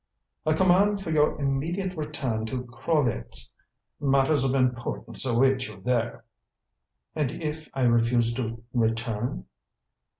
[0.47, 3.51] "A command for your immediate return to Krolvetz.
[3.99, 6.25] Matters of importance await you there."
[7.15, 9.45] "And if I refuse to return?"